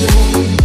[0.00, 0.57] you.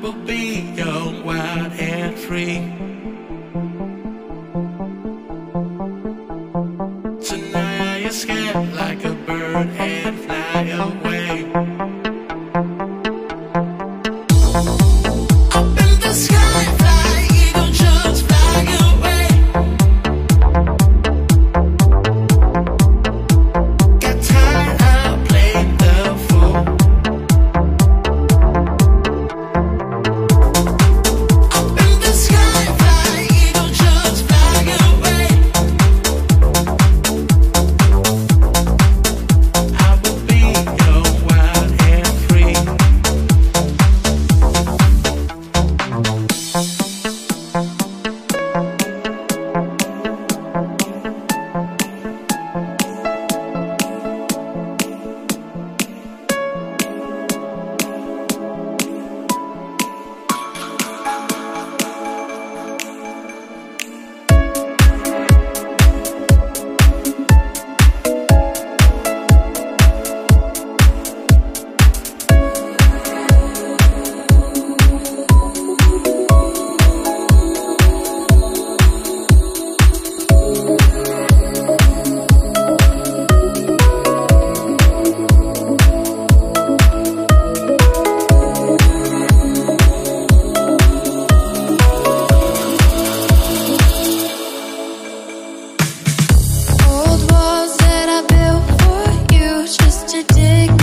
[0.00, 2.58] will be young, wild, and free.
[100.08, 100.77] such a dick.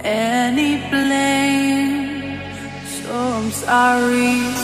[0.00, 2.40] any blame.
[2.86, 4.63] So I'm sorry.